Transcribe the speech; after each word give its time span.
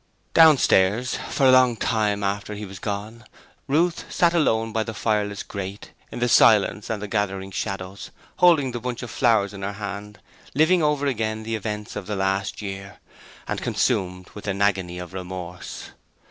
Downstairs, 0.33 1.15
for 1.29 1.45
a 1.45 1.51
long 1.51 1.77
time 1.77 2.23
after 2.23 2.55
he 2.55 2.65
was 2.65 2.79
gone, 2.79 3.23
Ruth 3.67 4.11
sat 4.11 4.33
alone 4.33 4.73
by 4.73 4.81
the 4.81 4.95
fireless 4.95 5.43
grate, 5.43 5.91
in 6.11 6.17
the 6.17 6.27
silence 6.27 6.89
and 6.89 6.99
the 7.03 7.07
gathering 7.07 7.51
shadows, 7.51 8.09
holding 8.37 8.71
the 8.71 8.79
bunch 8.79 9.03
of 9.03 9.11
flowers 9.11 9.53
in 9.53 9.61
her 9.61 9.73
hand, 9.73 10.17
living 10.55 10.81
over 10.81 11.05
again 11.05 11.43
the 11.43 11.55
events 11.55 11.95
of 11.95 12.07
the 12.07 12.15
last 12.15 12.63
year, 12.63 12.97
and 13.47 13.61
consumed 13.61 14.27
with 14.33 14.47
an 14.47 14.59
agony 14.59 14.97
of 14.97 15.13
remorse. 15.13 15.91